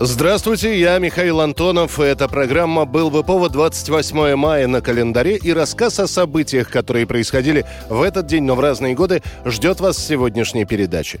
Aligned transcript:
Здравствуйте, 0.00 0.78
я 0.78 0.96
Михаил 1.00 1.40
Антонов. 1.40 1.98
Эта 1.98 2.28
программа 2.28 2.84
«Был 2.84 3.10
бы 3.10 3.24
повод» 3.24 3.50
28 3.50 4.36
мая 4.36 4.68
на 4.68 4.80
календаре 4.80 5.34
и 5.34 5.52
рассказ 5.52 5.98
о 5.98 6.06
событиях, 6.06 6.70
которые 6.70 7.04
происходили 7.04 7.66
в 7.88 8.02
этот 8.02 8.26
день, 8.26 8.44
но 8.44 8.54
в 8.54 8.60
разные 8.60 8.94
годы, 8.94 9.24
ждет 9.44 9.80
вас 9.80 9.96
в 9.96 10.06
сегодняшней 10.06 10.66
передаче. 10.66 11.18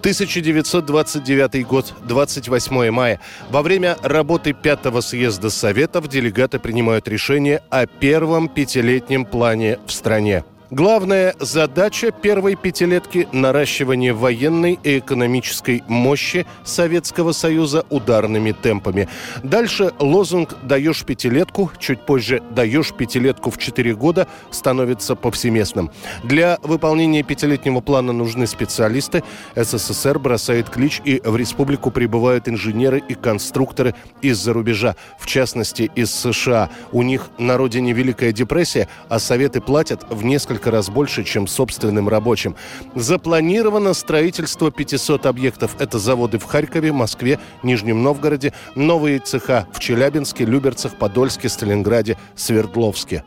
1929 0.00 1.66
год, 1.66 1.94
28 2.06 2.90
мая. 2.90 3.18
Во 3.48 3.62
время 3.62 3.96
работы 4.02 4.52
пятого 4.52 5.00
съезда 5.00 5.48
Советов 5.48 6.08
делегаты 6.08 6.58
принимают 6.58 7.08
решение 7.08 7.62
о 7.70 7.86
первом 7.86 8.48
пятилетнем 8.48 9.24
плане 9.24 9.78
в 9.86 9.90
стране. 9.90 10.44
Главная 10.70 11.34
задача 11.40 12.10
первой 12.10 12.54
пятилетки– 12.54 13.26
наращивание 13.32 14.12
военной 14.12 14.78
и 14.82 14.98
экономической 14.98 15.82
мощи 15.88 16.44
Советского 16.62 17.32
Союза 17.32 17.86
ударными 17.88 18.52
темпами. 18.52 19.08
Дальше 19.42 19.92
лозунг 19.98 20.56
«даешь 20.62 21.04
пятилетку», 21.06 21.70
чуть 21.78 22.02
позже 22.02 22.42
«даешь 22.50 22.92
пятилетку 22.92 23.50
в 23.50 23.56
четыре 23.56 23.94
года» 23.94 24.28
становится 24.50 25.16
повсеместным. 25.16 25.90
Для 26.22 26.58
выполнения 26.62 27.22
пятилетнего 27.22 27.80
плана 27.80 28.12
нужны 28.12 28.46
специалисты. 28.46 29.24
СССР 29.56 30.18
бросает 30.18 30.68
клич, 30.68 31.00
и 31.02 31.22
в 31.24 31.34
республику 31.38 31.90
прибывают 31.90 32.46
инженеры 32.46 33.02
и 33.08 33.14
конструкторы 33.14 33.94
из-за 34.20 34.52
рубежа, 34.52 34.96
в 35.18 35.24
частности, 35.24 35.90
из 35.94 36.14
США. 36.14 36.68
У 36.92 37.02
них 37.02 37.30
на 37.38 37.56
родине 37.56 37.94
Великая 37.94 38.32
депрессия, 38.32 38.86
а 39.08 39.18
Советы 39.18 39.62
платят 39.62 40.04
в 40.10 40.26
несколько 40.26 40.57
несколько 40.58 40.70
раз 40.72 40.90
больше, 40.90 41.22
чем 41.22 41.46
собственным 41.46 42.08
рабочим. 42.08 42.56
Запланировано 42.96 43.94
строительство 43.94 44.72
500 44.72 45.26
объектов. 45.26 45.76
Это 45.78 46.00
заводы 46.00 46.38
в 46.38 46.44
Харькове, 46.44 46.92
Москве, 46.92 47.38
Нижнем 47.62 48.02
Новгороде, 48.02 48.52
новые 48.74 49.20
цеха 49.20 49.66
в 49.72 49.78
Челябинске, 49.78 50.44
Люберцах, 50.44 50.96
Подольске, 50.98 51.48
Сталинграде, 51.48 52.16
Свердловске. 52.34 53.22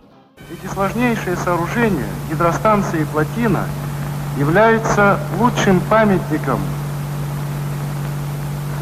Эти 0.51 0.73
сложнейшие 0.73 1.37
сооружения, 1.37 2.09
гидростанции 2.29 3.01
и 3.01 3.05
плотина, 3.05 3.65
являются 4.37 5.17
лучшим 5.39 5.79
памятником 5.89 6.59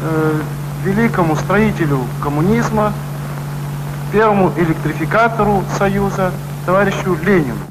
э, 0.02 0.40
великому 0.84 1.36
строителю 1.36 2.00
коммунизма, 2.20 2.92
первому 4.12 4.52
электрификатору 4.56 5.62
Союза, 5.78 6.32
товарищу 6.66 7.16
Ленину. 7.24 7.69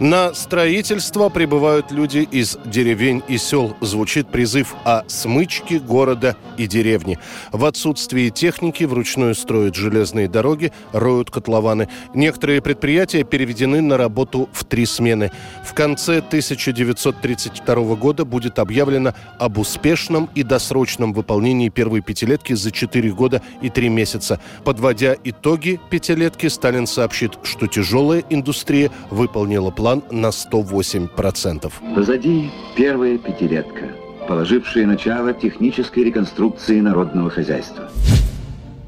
На 0.00 0.32
строительство 0.32 1.28
прибывают 1.28 1.90
люди 1.90 2.26
из 2.30 2.56
деревень 2.64 3.22
и 3.28 3.36
сел. 3.36 3.76
Звучит 3.82 4.28
призыв 4.28 4.74
о 4.86 5.02
смычке 5.08 5.78
города 5.78 6.36
и 6.56 6.66
деревни. 6.66 7.18
В 7.52 7.66
отсутствии 7.66 8.30
техники 8.30 8.84
вручную 8.84 9.34
строят 9.34 9.74
железные 9.74 10.26
дороги, 10.26 10.72
роют 10.92 11.30
котлованы. 11.30 11.90
Некоторые 12.14 12.62
предприятия 12.62 13.24
переведены 13.24 13.82
на 13.82 13.98
работу 13.98 14.48
в 14.54 14.64
три 14.64 14.86
смены. 14.86 15.32
В 15.66 15.74
конце 15.74 16.20
1932 16.20 17.94
года 17.96 18.24
будет 18.24 18.58
объявлено 18.58 19.12
об 19.38 19.58
успешном 19.58 20.30
и 20.34 20.42
досрочном 20.42 21.12
выполнении 21.12 21.68
первой 21.68 22.00
пятилетки 22.00 22.54
за 22.54 22.70
четыре 22.70 23.10
года 23.10 23.42
и 23.60 23.68
три 23.68 23.90
месяца. 23.90 24.40
Подводя 24.64 25.14
итоги 25.24 25.78
пятилетки, 25.90 26.46
Сталин 26.46 26.86
сообщит, 26.86 27.38
что 27.42 27.66
тяжелая 27.66 28.24
индустрия 28.30 28.90
выполнила 29.10 29.70
план 29.70 29.89
план 29.90 30.04
на 30.12 30.28
108%. 30.28 31.72
Позади 31.96 32.48
первая 32.76 33.18
пятилетка, 33.18 33.88
положившая 34.28 34.86
начало 34.86 35.32
технической 35.32 36.04
реконструкции 36.04 36.80
народного 36.80 37.28
хозяйства. 37.28 37.90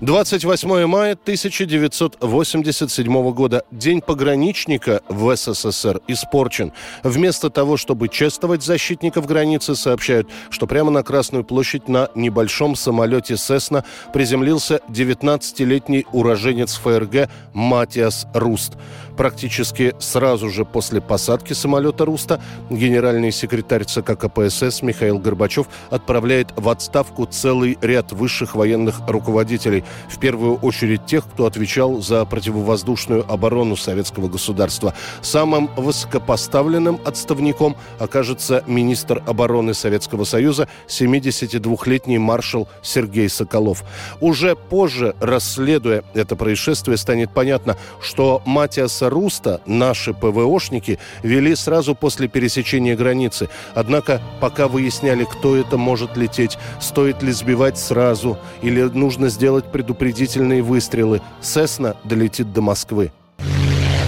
28 0.03 0.87
мая 0.87 1.13
1987 1.13 3.33
года. 3.33 3.63
День 3.71 4.01
пограничника 4.01 5.01
в 5.09 5.37
СССР 5.37 6.01
испорчен. 6.09 6.73
Вместо 7.05 7.51
того, 7.51 7.77
чтобы 7.77 8.09
чествовать 8.09 8.65
защитников 8.65 9.27
границы, 9.27 9.77
сообщают, 9.77 10.29
что 10.51 10.67
прямо 10.67 10.91
на 10.91 11.05
Красную 11.05 11.45
площадь 11.45 11.89
на 11.89 12.09
небольшом 12.17 12.75
самолете 12.75 13.37
«Сесна» 13.37 13.85
приземлился 14.13 14.81
19-летний 14.89 16.05
уроженец 16.13 16.75
ФРГ 16.79 17.29
Матиас 17.53 18.27
Руст. 18.35 18.73
Практически 19.17 19.95
сразу 19.99 20.49
же 20.49 20.65
после 20.65 21.01
посадки 21.01 21.53
самолета 21.53 22.05
«Руста» 22.05 22.41
генеральный 22.71 23.31
секретарь 23.31 23.85
ЦК 23.85 24.19
КПСС 24.19 24.83
Михаил 24.83 25.19
Горбачев 25.19 25.67
отправляет 25.91 26.49
в 26.57 26.69
отставку 26.69 27.27
целый 27.27 27.79
ряд 27.83 28.13
высших 28.13 28.55
военных 28.55 29.01
руководителей, 29.07 29.85
в 30.09 30.19
первую 30.19 30.57
очередь 30.57 31.05
тех, 31.07 31.25
кто 31.27 31.47
отвечал 31.47 32.01
за 32.01 32.25
противовоздушную 32.25 33.31
оборону 33.31 33.77
советского 33.77 34.29
государства. 34.29 34.95
Самым 35.21 35.69
высокопоставленным 35.77 36.99
отставником 37.05 37.77
окажется 37.99 38.65
министр 38.67 39.23
обороны 39.27 39.75
Советского 39.75 40.25
Союза 40.25 40.69
72-летний 40.89 42.19
маршал 42.19 42.69
Сергей 42.83 43.29
Соколов. 43.29 43.85
Уже 44.21 44.57
позже, 44.57 45.15
расследуя 45.21 46.03
это 46.15 46.35
происшествие, 46.37 46.97
станет 46.97 47.31
понятно, 47.33 47.77
что 48.01 48.43
Матиаса 48.47 49.11
Руста 49.13 49.61
наши 49.67 50.15
ПВОшники 50.15 50.99
вели 51.23 51.55
сразу 51.55 51.95
после 51.95 52.29
пересечения 52.29 52.97
границы. 52.97 53.49
Однако, 53.75 54.21
пока 54.41 54.69
выясняли, 54.69 55.25
кто 55.25 55.57
это 55.57 55.77
может 55.77 56.17
лететь, 56.17 56.59
стоит 56.81 57.23
ли 57.23 57.31
сбивать 57.33 57.79
сразу 57.79 58.39
или 58.63 58.83
нужно 58.83 59.29
сделать 59.29 59.71
предупредительные 59.71 60.63
выстрелы, 60.63 61.21
Сесна 61.41 61.95
долетит 62.05 62.53
до 62.53 62.63
Москвы. 62.63 63.13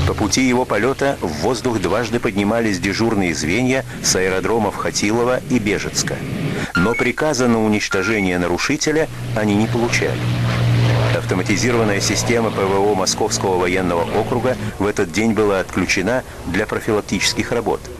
По 0.07 0.13
пути 0.13 0.47
его 0.47 0.65
полета 0.65 1.17
в 1.21 1.29
воздух 1.43 1.81
дважды 1.81 2.21
поднимались 2.21 2.79
дежурные 2.79 3.35
звенья 3.35 3.85
с 4.03 4.15
аэродромов 4.17 4.77
Хатилова 4.77 5.41
и 5.51 5.59
Бежецка. 5.59 6.17
Но 6.77 6.95
приказа 6.95 7.49
на 7.49 7.65
уничтожение 7.65 8.39
нарушителя 8.39 9.09
они 9.35 9.55
не 9.55 9.67
получали. 9.67 10.19
Автоматизированная 11.15 12.01
система 12.01 12.51
ПВО 12.51 12.95
Московского 12.95 13.59
военного 13.59 14.03
округа 14.19 14.57
в 14.79 14.87
этот 14.87 15.13
день 15.13 15.33
была 15.33 15.61
отключена 15.61 16.25
для 16.47 16.67
профилактических 16.67 17.53
работ– 17.53 17.81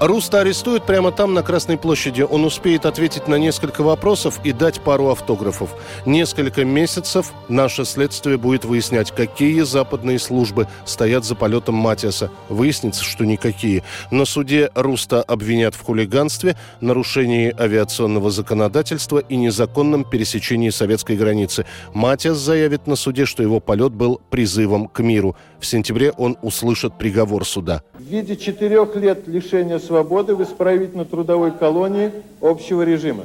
Руста 0.00 0.42
арестуют 0.42 0.86
прямо 0.86 1.10
там, 1.10 1.34
на 1.34 1.42
Красной 1.42 1.76
площади. 1.76 2.22
Он 2.22 2.44
успеет 2.44 2.86
ответить 2.86 3.26
на 3.26 3.34
несколько 3.34 3.82
вопросов 3.82 4.38
и 4.44 4.52
дать 4.52 4.80
пару 4.80 5.08
автографов. 5.08 5.74
Несколько 6.06 6.64
месяцев 6.64 7.32
наше 7.48 7.84
следствие 7.84 8.38
будет 8.38 8.64
выяснять, 8.64 9.10
какие 9.10 9.62
западные 9.62 10.20
службы 10.20 10.68
стоят 10.84 11.24
за 11.24 11.34
полетом 11.34 11.74
Матиаса. 11.74 12.30
Выяснится, 12.48 13.02
что 13.02 13.26
никакие. 13.26 13.82
На 14.12 14.24
суде 14.24 14.70
Руста 14.76 15.20
обвинят 15.20 15.74
в 15.74 15.82
хулиганстве, 15.82 16.56
нарушении 16.80 17.52
авиационного 17.58 18.30
законодательства 18.30 19.18
и 19.18 19.34
незаконном 19.34 20.04
пересечении 20.04 20.70
советской 20.70 21.16
границы. 21.16 21.66
Матиас 21.92 22.36
заявит 22.36 22.86
на 22.86 22.94
суде, 22.94 23.26
что 23.26 23.42
его 23.42 23.58
полет 23.58 23.92
был 23.92 24.20
призывом 24.30 24.86
к 24.86 25.00
миру. 25.00 25.34
В 25.58 25.66
сентябре 25.66 26.12
он 26.12 26.38
услышит 26.40 26.96
приговор 26.98 27.44
суда. 27.44 27.82
В 27.98 28.02
виде 28.04 28.36
четырех 28.36 28.94
лет 28.94 29.26
лишения 29.26 29.80
свободы 29.88 30.36
в 30.36 30.42
исправительно-трудовой 30.42 31.50
колонии 31.50 32.12
общего 32.40 32.82
режима. 32.82 33.24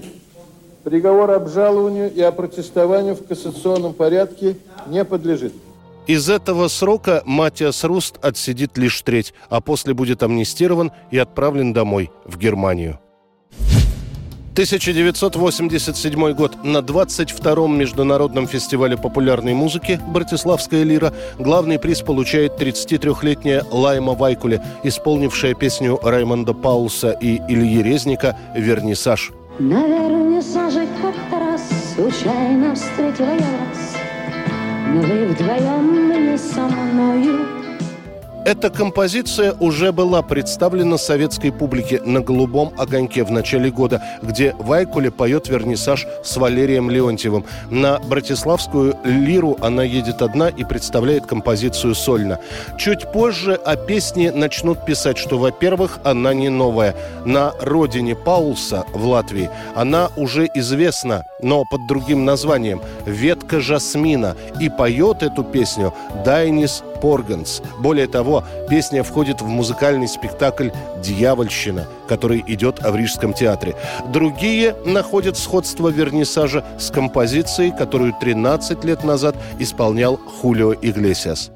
Приговор 0.83 1.31
обжалованию 1.31 2.11
и 2.11 2.21
опротестованию 2.21 3.15
в 3.15 3.25
кассационном 3.25 3.93
порядке 3.93 4.57
не 4.87 5.05
подлежит. 5.05 5.53
Из 6.07 6.29
этого 6.29 6.67
срока 6.67 7.21
Матиас 7.25 7.83
Руст 7.83 8.17
отсидит 8.21 8.77
лишь 8.77 9.01
треть, 9.01 9.33
а 9.49 9.61
после 9.61 9.93
будет 9.93 10.23
амнистирован 10.23 10.91
и 11.11 11.17
отправлен 11.17 11.71
домой, 11.71 12.11
в 12.25 12.37
Германию. 12.37 12.99
1987 14.53 16.33
год. 16.33 16.63
На 16.63 16.77
22-м 16.77 17.75
международном 17.75 18.47
фестивале 18.47 18.95
популярной 18.95 19.55
музыки 19.55 19.99
«Братиславская 20.09 20.83
лира» 20.83 21.11
главный 21.39 21.79
приз 21.79 22.01
получает 22.01 22.61
33-летняя 22.61 23.65
Лайма 23.71 24.13
Вайкуле, 24.13 24.63
исполнившая 24.83 25.55
песню 25.55 25.99
Раймонда 26.03 26.53
Паулса 26.53 27.11
и 27.11 27.41
Ильи 27.49 27.81
Резника 27.81 28.37
«Вернисаж». 28.55 29.31
На 29.57 29.87
вернисаже 29.87 30.87
как-то 31.01 31.39
раз 31.39 31.63
случайно 31.95 32.75
встретила 32.75 33.33
я 33.33 33.37
вас, 33.37 33.95
Но 34.93 35.01
вы 35.01 35.27
вдвоем 35.29 36.31
не 36.31 36.37
со 36.37 36.61
мною 36.61 37.52
Эта 38.45 38.69
композиция 38.69 39.53
уже 39.53 39.93
была 39.93 40.21
представлена 40.21 40.97
советской 40.97 41.49
публике 41.49 42.01
на 42.03 42.19
«Голубом 42.19 42.73
огоньке» 42.77 43.23
в 43.23 43.31
начале 43.31 43.71
года, 43.71 44.03
где 44.21 44.53
Вайкуле 44.59 45.11
поет 45.11 45.47
вернисаж 45.47 46.05
с 46.25 46.35
Валерием 46.35 46.89
Леонтьевым. 46.89 47.45
На 47.69 47.99
Братиславскую 47.99 48.97
лиру 49.05 49.57
она 49.61 49.83
едет 49.83 50.21
одна 50.21 50.49
и 50.49 50.65
представляет 50.65 51.25
композицию 51.25 51.95
сольно. 51.95 52.39
Чуть 52.77 53.09
позже 53.13 53.53
о 53.53 53.77
песне 53.77 54.33
начнут 54.33 54.85
писать, 54.85 55.17
что, 55.17 55.37
во-первых, 55.37 55.99
она 56.03 56.33
не 56.33 56.49
новая. 56.49 56.95
На 57.23 57.53
родине 57.61 58.13
Паулса 58.13 58.83
в 58.93 59.05
Латвии 59.05 59.49
она 59.73 60.09
уже 60.17 60.49
известна, 60.53 61.23
но 61.41 61.63
под 61.63 61.87
другим 61.87 62.25
названием 62.25 62.81
«Ветка 63.05 63.61
жасмина». 63.61 64.35
И 64.59 64.69
поет 64.69 65.23
эту 65.23 65.45
песню 65.45 65.93
Дайнис 66.25 66.83
Порганс. 67.03 67.61
Более 67.79 68.07
того, 68.07 68.45
песня 68.69 69.03
входит 69.03 69.41
в 69.41 69.45
музыкальный 69.45 70.07
спектакль 70.07 70.69
«Дьявольщина», 71.03 71.85
который 72.07 72.41
идет 72.47 72.79
в 72.79 72.95
Рижском 72.95 73.33
театре. 73.33 73.75
Другие 74.07 74.73
находят 74.85 75.37
сходство 75.37 75.89
вернисажа 75.89 76.63
с 76.79 76.89
композицией, 76.91 77.73
которую 77.77 78.13
13 78.21 78.85
лет 78.85 79.03
назад 79.03 79.35
исполнял 79.59 80.15
Хулио 80.15 80.73
Иглесиас. 80.73 81.51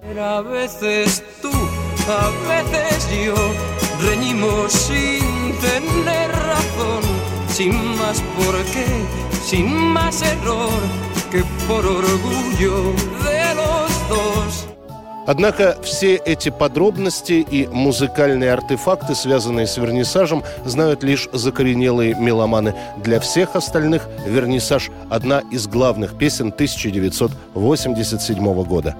sin 9.47 9.93
más 9.93 10.21
error 10.23 10.69
que 11.31 11.41
por 11.67 11.85
orgullo. 11.85 13.26
Однако 15.27 15.77
все 15.83 16.15
эти 16.15 16.50
подробности 16.50 17.45
и 17.51 17.68
музыкальные 17.68 18.51
артефакты, 18.53 19.13
связанные 19.13 19.68
с 19.68 19.75
вернисажем, 19.75 20.41
знают 20.63 21.03
лишь 21.03 21.27
закоренелые 21.33 22.15
меломаны. 22.15 22.74
Для 23.03 23.19
всех 23.19 23.57
остальных 23.57 24.07
вернисаж– 24.25 24.89
одна 25.09 25.41
из 25.51 25.68
главных 25.68 26.18
песен 26.18 26.47
1987 26.47 28.63
года. 28.63 28.95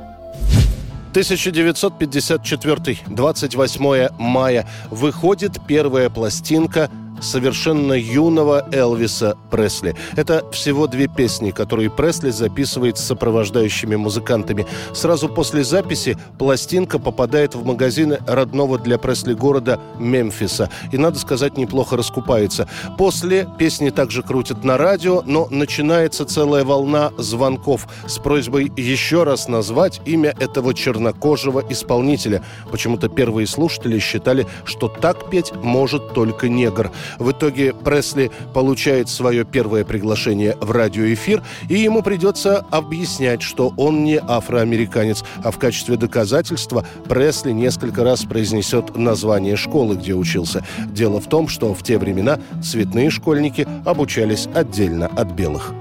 1954, 1.12 2.98
28 3.08 4.10
мая, 4.20 4.68
выходит 4.92 5.66
первая 5.66 6.10
пластинка 6.10 6.90
совершенно 7.22 7.94
юного 7.94 8.68
Элвиса 8.72 9.38
Пресли. 9.52 9.96
Это 10.16 10.50
всего 10.52 10.88
две 10.88 11.08
песни, 11.08 11.52
которые 11.52 11.90
Пресли 11.90 12.30
записывает 12.30 12.98
с 12.98 13.04
сопровождающими 13.04 13.96
музыкантами. 13.96 14.66
Сразу 14.94 15.30
после 15.30 15.64
записи 15.64 16.18
пластинка 16.38 17.00
попадает 17.00 17.56
в 17.56 17.66
магазины 17.66 18.20
родного 18.28 18.78
для 18.78 18.98
Пресли 18.98 19.34
города 19.34 19.80
Мемфиса. 20.00 20.70
И, 20.92 20.98
надо 20.98 21.20
сказать, 21.20 21.58
неплохо 21.58 21.98
раскупается. 21.98 22.68
После 22.98 23.48
песни 23.58 23.90
также 23.90 24.24
крутят 24.24 24.64
на 24.64 24.78
радио, 24.78 25.24
но 25.26 25.48
начинается 25.50 26.26
целая 26.26 26.64
волна 26.64 27.12
звонков 27.18 27.88
с 28.08 28.18
просьбой 28.18 28.72
еще 28.76 29.24
раз 29.24 29.48
назвать 29.48 30.02
имя 30.06 30.34
этого 30.40 30.74
чернокожего 30.74 31.64
исполнителя. 31.70 32.44
Почему-то 32.72 33.10
первые 33.10 33.48
слушатели 33.48 34.00
считали, 34.00 34.46
что 34.66 34.88
так 34.88 35.30
петь 35.30 35.54
может 35.56 36.14
только 36.14 36.50
негр. 36.50 36.92
В 37.20 37.32
итоге 37.32 37.74
Пресли 37.74 38.32
получает 38.54 39.10
свое 39.10 39.46
первое 39.46 39.84
приглашение 39.84 40.56
в 40.60 40.72
радиоэфир, 40.72 41.44
и 41.70 41.76
ему 41.76 42.02
придется 42.02 42.66
объяснять, 42.72 43.42
что 43.42 43.74
он 43.78 44.04
не 44.04 44.20
афроамериканец, 44.20 45.24
а 45.44 45.52
в 45.52 45.58
качестве 45.58 45.98
доказательства 45.98 46.86
Пресли 47.08 47.52
несколько 47.52 48.04
раз 48.04 48.24
произнесет 48.24 48.96
название 48.96 49.56
школы, 49.56 49.96
где 49.96 50.14
учился. 50.14 50.66
Дело 50.88 51.20
в 51.20 51.28
том, 51.28 51.48
что 51.48 51.74
в 51.74 51.84
те 51.84 51.98
времена 51.98 52.40
цветные 52.62 53.10
школьники 53.10 53.68
обучались 53.86 54.48
отдельно 54.54 55.08
от 55.08 55.32
белых. 55.32 55.74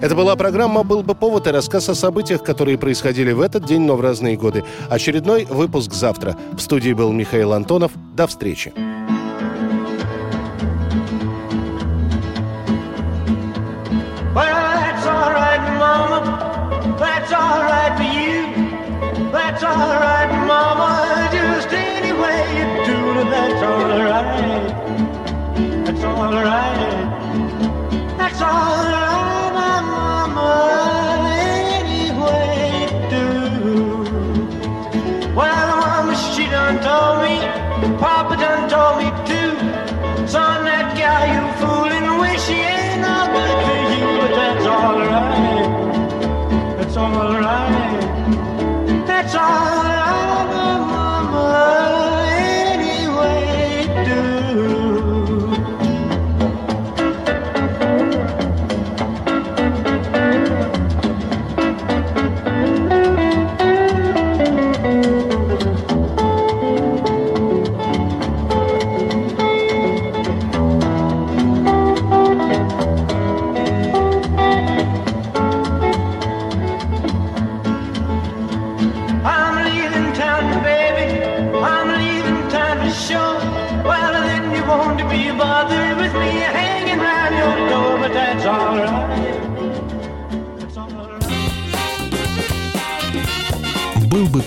Это 0.00 0.14
была 0.14 0.36
программа 0.36 0.84
«Был 0.84 1.02
бы 1.02 1.14
повод» 1.14 1.46
и 1.46 1.50
рассказ 1.50 1.88
о 1.88 1.94
событиях, 1.94 2.42
которые 2.42 2.78
происходили 2.78 3.32
в 3.32 3.40
этот 3.40 3.64
день, 3.64 3.82
но 3.82 3.96
в 3.96 4.00
разные 4.00 4.36
годы. 4.36 4.64
Очередной 4.88 5.44
выпуск 5.44 5.92
завтра. 5.92 6.36
В 6.52 6.60
студии 6.60 6.92
был 6.92 7.12
Михаил 7.12 7.52
Антонов. 7.52 7.92
До 8.14 8.26
встречи. 8.26 8.72
That's 28.16 28.40
you 31.90 32.10
do. 33.10 33.26
Well, 35.34 35.68
Mama, 35.80 36.14
she 36.34 36.44
done 36.46 36.78
told 36.80 37.22
me, 37.24 37.36
Papa 37.98 38.36
done 38.36 38.68
told 38.68 38.98
me 38.98 39.10
too. 39.26 39.56
Son, 40.28 40.64
that 40.64 40.96
guy 40.96 41.22
you 41.34 41.42
fooling, 41.58 42.20
wish 42.20 42.46
he 42.46 42.60
ain't 42.60 43.00
no 43.00 43.16
good 43.34 43.56
for 43.66 43.80
you, 43.94 44.06
but 44.20 44.32
that's 44.38 44.66
alright. 44.66 45.70
That's 46.76 46.96
alright. 46.96 48.06
That's 49.06 49.34
all 49.34 49.77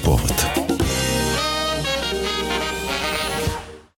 повод. 0.01 0.50